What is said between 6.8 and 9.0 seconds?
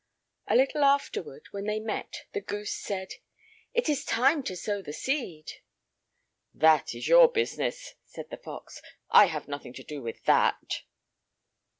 is your business," said the fox.